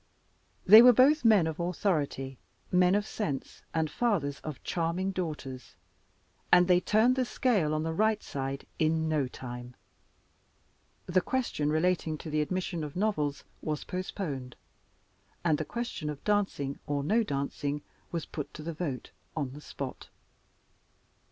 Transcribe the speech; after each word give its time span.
They 0.65 0.81
were 0.81 0.93
both 0.93 1.23
men 1.23 1.45
of 1.45 1.59
authority, 1.59 2.39
men 2.71 2.95
of 2.95 3.05
sense, 3.05 3.61
and 3.71 3.87
fathers 3.87 4.39
of 4.39 4.63
charming 4.63 5.11
daughters, 5.11 5.75
and 6.51 6.67
they 6.67 6.79
turned 6.79 7.15
the 7.15 7.23
scale 7.23 7.71
on 7.71 7.83
the 7.83 7.93
right 7.93 8.23
side 8.23 8.65
in 8.79 9.07
no 9.07 9.27
time. 9.27 9.75
The 11.05 11.21
question 11.21 11.69
relating 11.69 12.17
to 12.17 12.31
the 12.31 12.41
admission 12.41 12.83
of 12.83 12.95
novels 12.95 13.43
was 13.61 13.83
postponed, 13.83 14.55
and 15.43 15.59
the 15.59 15.65
question 15.65 16.09
of 16.09 16.23
dancing 16.23 16.79
or 16.87 17.03
no 17.03 17.21
dancing 17.21 17.83
was 18.11 18.25
put 18.25 18.51
to 18.55 18.63
the 18.63 18.73
vote 18.73 19.11
on 19.37 19.51
the 19.53 19.61
spot. 19.61 20.09